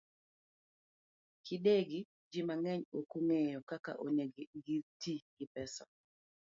Kindegi, 1.45 1.99
ji 2.31 2.41
mang'eny 2.47 2.83
ok 2.97 3.11
ong'eyo 3.19 3.59
kaka 3.69 3.91
onego 4.05 4.41
giti 4.65 5.13
gi 5.35 5.45
pesa 5.53 5.83